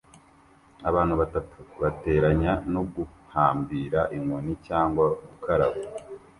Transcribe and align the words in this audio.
Abantu 0.89 1.13
batatu 1.21 1.57
bateranya 1.81 2.53
no 2.73 2.81
guhambira 2.93 4.01
inkoni 4.17 4.53
cyangwa 4.67 5.03
gukaraba 5.27 5.79